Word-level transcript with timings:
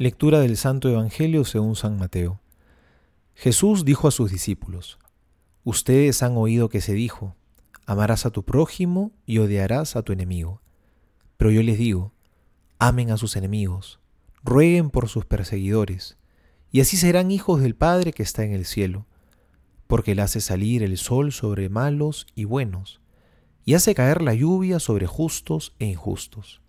Lectura 0.00 0.40
del 0.40 0.56
Santo 0.56 0.88
Evangelio 0.88 1.44
según 1.44 1.76
San 1.76 1.98
Mateo. 1.98 2.40
Jesús 3.34 3.84
dijo 3.84 4.08
a 4.08 4.10
sus 4.10 4.30
discípulos, 4.30 4.98
Ustedes 5.62 6.22
han 6.22 6.38
oído 6.38 6.70
que 6.70 6.80
se 6.80 6.94
dijo, 6.94 7.36
amarás 7.84 8.24
a 8.24 8.30
tu 8.30 8.42
prójimo 8.42 9.12
y 9.26 9.40
odiarás 9.40 9.96
a 9.96 10.02
tu 10.02 10.14
enemigo. 10.14 10.62
Pero 11.36 11.50
yo 11.50 11.62
les 11.62 11.76
digo, 11.76 12.14
amen 12.78 13.10
a 13.10 13.18
sus 13.18 13.36
enemigos, 13.36 14.00
rueguen 14.42 14.88
por 14.88 15.10
sus 15.10 15.26
perseguidores, 15.26 16.16
y 16.72 16.80
así 16.80 16.96
serán 16.96 17.30
hijos 17.30 17.60
del 17.60 17.74
Padre 17.74 18.14
que 18.14 18.22
está 18.22 18.42
en 18.42 18.54
el 18.54 18.64
cielo, 18.64 19.04
porque 19.86 20.12
Él 20.12 20.20
hace 20.20 20.40
salir 20.40 20.82
el 20.82 20.96
sol 20.96 21.30
sobre 21.30 21.68
malos 21.68 22.26
y 22.34 22.44
buenos, 22.44 23.02
y 23.66 23.74
hace 23.74 23.94
caer 23.94 24.22
la 24.22 24.32
lluvia 24.32 24.78
sobre 24.80 25.06
justos 25.06 25.74
e 25.78 25.84
injustos. 25.84 26.62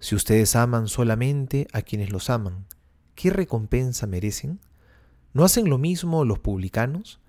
Si 0.00 0.14
ustedes 0.14 0.54
aman 0.54 0.86
solamente 0.86 1.66
a 1.72 1.82
quienes 1.82 2.12
los 2.12 2.30
aman, 2.30 2.66
¿qué 3.14 3.30
recompensa 3.30 4.06
merecen? 4.06 4.60
¿No 5.32 5.44
hacen 5.44 5.68
lo 5.68 5.78
mismo 5.78 6.24
los 6.24 6.38
publicanos? 6.38 7.20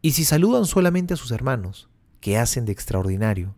Y 0.00 0.12
si 0.12 0.24
saludan 0.24 0.64
solamente 0.64 1.14
a 1.14 1.18
sus 1.18 1.30
hermanos, 1.30 1.88
¿qué 2.20 2.38
hacen 2.38 2.64
de 2.64 2.72
extraordinario? 2.72 3.54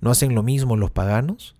¿No 0.00 0.10
hacen 0.10 0.34
lo 0.34 0.42
mismo 0.42 0.76
los 0.76 0.90
paganos? 0.90 1.56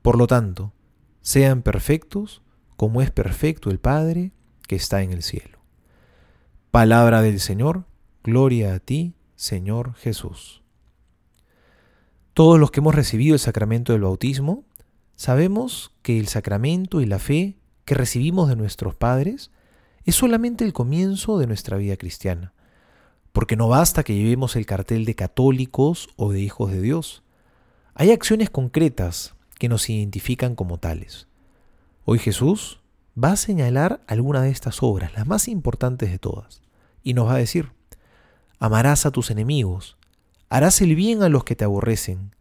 Por 0.00 0.16
lo 0.16 0.26
tanto, 0.26 0.72
sean 1.20 1.62
perfectos 1.62 2.42
como 2.76 3.02
es 3.02 3.10
perfecto 3.10 3.70
el 3.70 3.78
Padre 3.78 4.32
que 4.66 4.76
está 4.76 5.02
en 5.02 5.12
el 5.12 5.22
cielo. 5.22 5.58
Palabra 6.70 7.20
del 7.20 7.38
Señor, 7.38 7.84
gloria 8.24 8.74
a 8.74 8.78
ti, 8.78 9.14
Señor 9.36 9.94
Jesús. 9.94 10.62
Todos 12.34 12.58
los 12.58 12.70
que 12.70 12.80
hemos 12.80 12.94
recibido 12.94 13.34
el 13.34 13.40
sacramento 13.40 13.92
del 13.92 14.02
bautismo, 14.02 14.64
Sabemos 15.22 15.92
que 16.02 16.18
el 16.18 16.26
sacramento 16.26 17.00
y 17.00 17.06
la 17.06 17.20
fe 17.20 17.56
que 17.84 17.94
recibimos 17.94 18.48
de 18.48 18.56
nuestros 18.56 18.96
padres 18.96 19.52
es 20.04 20.16
solamente 20.16 20.64
el 20.64 20.72
comienzo 20.72 21.38
de 21.38 21.46
nuestra 21.46 21.76
vida 21.76 21.96
cristiana, 21.96 22.52
porque 23.32 23.54
no 23.54 23.68
basta 23.68 24.02
que 24.02 24.16
llevemos 24.16 24.56
el 24.56 24.66
cartel 24.66 25.04
de 25.04 25.14
católicos 25.14 26.08
o 26.16 26.32
de 26.32 26.40
hijos 26.40 26.72
de 26.72 26.80
Dios. 26.80 27.22
Hay 27.94 28.10
acciones 28.10 28.50
concretas 28.50 29.36
que 29.60 29.68
nos 29.68 29.88
identifican 29.88 30.56
como 30.56 30.78
tales. 30.78 31.28
Hoy 32.04 32.18
Jesús 32.18 32.80
va 33.16 33.30
a 33.30 33.36
señalar 33.36 34.02
alguna 34.08 34.42
de 34.42 34.50
estas 34.50 34.82
obras, 34.82 35.12
las 35.12 35.28
más 35.28 35.46
importantes 35.46 36.10
de 36.10 36.18
todas, 36.18 36.62
y 37.04 37.14
nos 37.14 37.28
va 37.28 37.34
a 37.34 37.38
decir, 37.38 37.70
amarás 38.58 39.06
a 39.06 39.12
tus 39.12 39.30
enemigos, 39.30 39.96
harás 40.48 40.80
el 40.80 40.96
bien 40.96 41.22
a 41.22 41.28
los 41.28 41.44
que 41.44 41.54
te 41.54 41.62
aborrecen, 41.62 42.34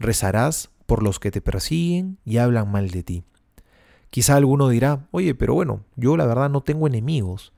rezarás 0.00 0.73
por 0.86 1.02
los 1.02 1.18
que 1.18 1.30
te 1.30 1.40
persiguen 1.40 2.18
y 2.24 2.38
hablan 2.38 2.70
mal 2.70 2.90
de 2.90 3.02
ti. 3.02 3.24
Quizá 4.10 4.36
alguno 4.36 4.68
dirá, 4.68 5.08
oye, 5.10 5.34
pero 5.34 5.54
bueno, 5.54 5.84
yo 5.96 6.16
la 6.16 6.26
verdad 6.26 6.48
no 6.48 6.62
tengo 6.62 6.86
enemigos. 6.86 7.52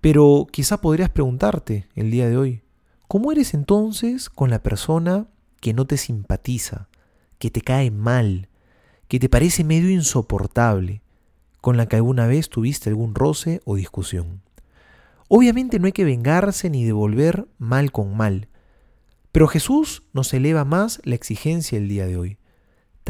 Pero 0.00 0.46
quizá 0.50 0.80
podrías 0.80 1.10
preguntarte 1.10 1.86
el 1.94 2.10
día 2.10 2.28
de 2.28 2.36
hoy, 2.36 2.62
¿cómo 3.08 3.32
eres 3.32 3.54
entonces 3.54 4.30
con 4.30 4.50
la 4.50 4.62
persona 4.62 5.28
que 5.60 5.72
no 5.72 5.86
te 5.86 5.96
simpatiza, 5.96 6.88
que 7.38 7.50
te 7.50 7.60
cae 7.60 7.90
mal, 7.90 8.48
que 9.08 9.18
te 9.18 9.28
parece 9.28 9.64
medio 9.64 9.90
insoportable, 9.90 11.02
con 11.60 11.76
la 11.76 11.86
que 11.86 11.96
alguna 11.96 12.26
vez 12.26 12.48
tuviste 12.48 12.88
algún 12.90 13.14
roce 13.14 13.60
o 13.64 13.76
discusión? 13.76 14.42
Obviamente 15.28 15.78
no 15.78 15.86
hay 15.86 15.92
que 15.92 16.04
vengarse 16.04 16.70
ni 16.70 16.84
devolver 16.84 17.46
mal 17.58 17.92
con 17.92 18.16
mal, 18.16 18.48
pero 19.32 19.46
Jesús 19.46 20.02
nos 20.12 20.34
eleva 20.34 20.64
más 20.64 21.00
la 21.04 21.14
exigencia 21.14 21.78
el 21.78 21.88
día 21.88 22.06
de 22.06 22.16
hoy. 22.16 22.39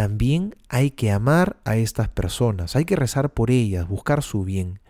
También 0.00 0.56
hay 0.70 0.92
que 0.92 1.10
amar 1.10 1.58
a 1.66 1.76
estas 1.76 2.08
personas, 2.08 2.74
hay 2.74 2.86
que 2.86 2.96
rezar 2.96 3.34
por 3.34 3.50
ellas, 3.50 3.86
buscar 3.86 4.22
su 4.22 4.44
bien. 4.44 4.80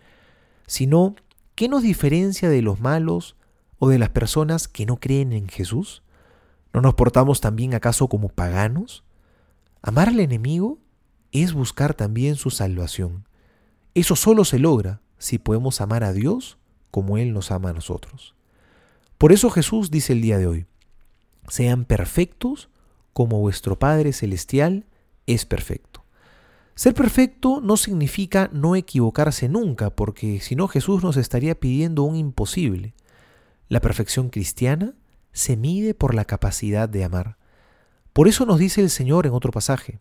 Si 0.67 0.87
no, 0.87 1.15
¿qué 1.53 1.67
nos 1.67 1.83
diferencia 1.83 2.47
de 2.47 2.61
los 2.61 2.79
malos 2.79 3.35
o 3.77 3.89
de 3.89 3.99
las 3.99 4.07
personas 4.07 4.69
que 4.69 4.85
no 4.85 5.01
creen 5.01 5.33
en 5.33 5.49
Jesús? 5.49 6.01
¿No 6.71 6.79
nos 6.79 6.93
portamos 6.93 7.41
también 7.41 7.73
acaso 7.73 8.07
como 8.07 8.29
paganos? 8.29 9.03
Amar 9.81 10.07
al 10.07 10.21
enemigo 10.21 10.77
es 11.33 11.51
buscar 11.51 11.93
también 11.93 12.37
su 12.37 12.49
salvación. 12.49 13.27
Eso 13.93 14.15
solo 14.15 14.45
se 14.45 14.59
logra 14.59 15.01
si 15.17 15.39
podemos 15.39 15.81
amar 15.81 16.05
a 16.05 16.13
Dios 16.13 16.57
como 16.89 17.17
Él 17.17 17.33
nos 17.33 17.51
ama 17.51 17.71
a 17.71 17.73
nosotros. 17.73 18.33
Por 19.17 19.33
eso 19.33 19.49
Jesús 19.49 19.91
dice 19.91 20.13
el 20.13 20.21
día 20.21 20.37
de 20.37 20.47
hoy, 20.47 20.67
sean 21.49 21.83
perfectos 21.83 22.69
como 23.11 23.41
vuestro 23.41 23.77
Padre 23.77 24.13
Celestial 24.13 24.85
es 25.27 25.45
perfecto. 25.45 26.03
Ser 26.75 26.93
perfecto 26.93 27.61
no 27.61 27.77
significa 27.77 28.49
no 28.53 28.75
equivocarse 28.75 29.49
nunca, 29.49 29.89
porque 29.91 30.39
si 30.39 30.55
no 30.55 30.67
Jesús 30.67 31.03
nos 31.03 31.17
estaría 31.17 31.59
pidiendo 31.59 32.03
un 32.03 32.15
imposible. 32.15 32.95
La 33.67 33.81
perfección 33.81 34.29
cristiana 34.29 34.95
se 35.31 35.57
mide 35.57 35.93
por 35.93 36.15
la 36.15 36.25
capacidad 36.25 36.89
de 36.89 37.03
amar. 37.03 37.37
Por 38.13 38.27
eso 38.27 38.45
nos 38.45 38.59
dice 38.59 38.81
el 38.81 38.89
Señor 38.89 39.27
en 39.27 39.33
otro 39.33 39.51
pasaje, 39.51 39.99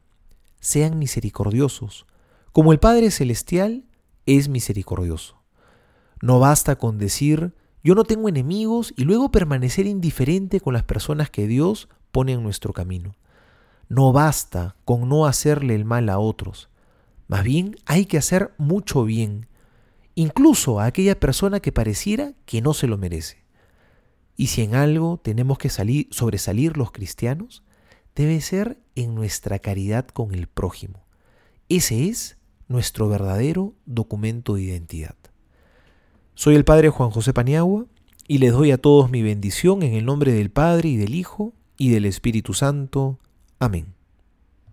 sean 0.60 0.98
misericordiosos, 0.98 2.06
como 2.52 2.72
el 2.72 2.80
Padre 2.80 3.10
Celestial 3.10 3.84
es 4.26 4.48
misericordioso. 4.48 5.40
No 6.20 6.38
basta 6.38 6.76
con 6.76 6.98
decir 6.98 7.54
yo 7.82 7.94
no 7.94 8.04
tengo 8.04 8.28
enemigos 8.28 8.92
y 8.96 9.04
luego 9.04 9.30
permanecer 9.30 9.86
indiferente 9.86 10.60
con 10.60 10.74
las 10.74 10.84
personas 10.84 11.30
que 11.30 11.46
Dios 11.46 11.88
pone 12.10 12.32
en 12.32 12.42
nuestro 12.42 12.72
camino. 12.72 13.16
No 13.90 14.12
basta 14.12 14.76
con 14.84 15.08
no 15.08 15.26
hacerle 15.26 15.74
el 15.74 15.84
mal 15.84 16.08
a 16.10 16.20
otros. 16.20 16.70
Más 17.26 17.42
bien 17.42 17.76
hay 17.86 18.06
que 18.06 18.18
hacer 18.18 18.54
mucho 18.56 19.02
bien, 19.02 19.48
incluso 20.14 20.78
a 20.78 20.84
aquella 20.86 21.18
persona 21.18 21.58
que 21.58 21.72
pareciera 21.72 22.32
que 22.46 22.62
no 22.62 22.72
se 22.72 22.86
lo 22.86 22.96
merece. 22.98 23.44
Y 24.36 24.46
si 24.46 24.62
en 24.62 24.76
algo 24.76 25.18
tenemos 25.18 25.58
que 25.58 25.70
salir, 25.70 26.06
sobresalir 26.12 26.76
los 26.76 26.92
cristianos, 26.92 27.64
debe 28.14 28.40
ser 28.40 28.78
en 28.94 29.16
nuestra 29.16 29.58
caridad 29.58 30.06
con 30.06 30.34
el 30.34 30.46
prójimo. 30.46 31.04
Ese 31.68 32.08
es 32.08 32.38
nuestro 32.68 33.08
verdadero 33.08 33.74
documento 33.86 34.54
de 34.54 34.62
identidad. 34.62 35.16
Soy 36.36 36.54
el 36.54 36.64
Padre 36.64 36.90
Juan 36.90 37.10
José 37.10 37.32
Paniagua 37.32 37.86
y 38.28 38.38
les 38.38 38.52
doy 38.52 38.70
a 38.70 38.78
todos 38.78 39.10
mi 39.10 39.22
bendición 39.22 39.82
en 39.82 39.94
el 39.94 40.04
nombre 40.04 40.32
del 40.32 40.50
Padre 40.50 40.90
y 40.90 40.96
del 40.96 41.16
Hijo 41.16 41.54
y 41.76 41.90
del 41.90 42.04
Espíritu 42.04 42.54
Santo. 42.54 43.18
Amén. 43.60 43.99